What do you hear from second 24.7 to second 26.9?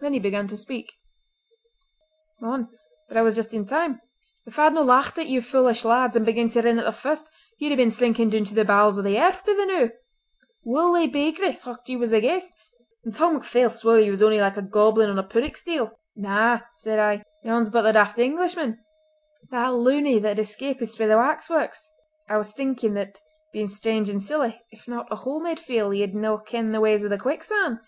not a whole made feel—ye'd no ken the